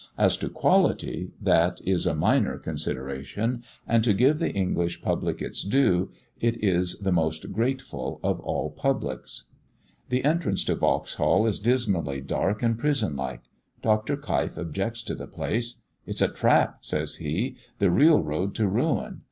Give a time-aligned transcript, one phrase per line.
[0.17, 5.61] As to quality, that is a minor consideration; and to give the English public its
[5.63, 9.49] due, it is the most grateful of all publics.
[10.09, 13.41] The entrance to Vauxhall is dismally dark and prison like.
[13.83, 14.17] Dr.
[14.17, 15.83] Keif objects to the place.
[16.07, 19.19] "It's a trap," says he; "the real road to ruin!